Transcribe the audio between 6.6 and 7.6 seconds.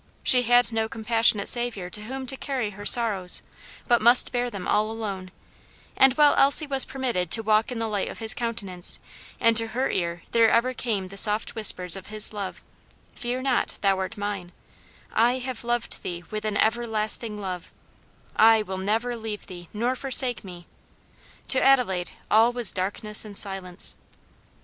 was permitted to